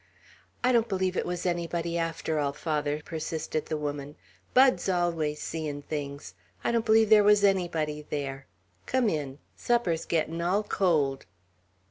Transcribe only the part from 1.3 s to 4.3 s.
anybody, after all, father," persisted the woman.